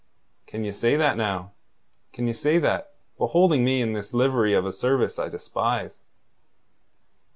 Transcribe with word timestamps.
"Can 0.47 0.63
ye 0.63 0.71
say 0.71 0.95
that 0.95 1.15
now? 1.15 1.51
Can 2.11 2.25
ye 2.25 2.33
say 2.33 2.57
that, 2.57 2.95
beholding 3.19 3.63
me 3.63 3.83
in 3.83 3.93
this 3.93 4.15
livery 4.15 4.55
of 4.55 4.65
a 4.65 4.71
service 4.71 5.19
I 5.19 5.29
despise? 5.29 6.01